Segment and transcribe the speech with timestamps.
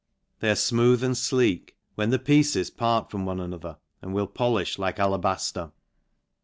[0.39, 4.79] They are fmooth and fleck, when the pieces part from one another, and will polifh
[4.79, 5.73] like alabafter.